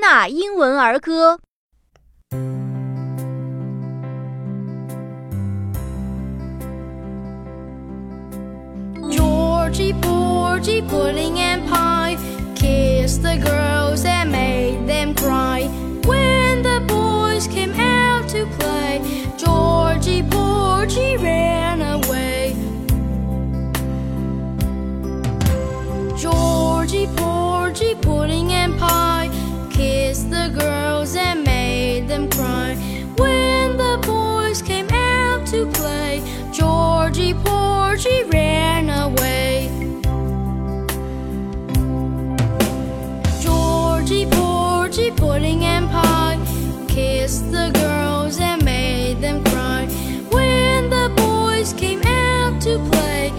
[0.00, 1.38] 纳英文儿歌。
[9.10, 11.39] Georgie, Porgy, pudding
[35.50, 36.22] to play.
[36.52, 39.68] Georgie Porgy ran away.
[43.42, 46.38] Georgie Porgy pudding and pie
[46.86, 49.86] kissed the girls and made them cry.
[50.30, 53.32] When the boys came out to play,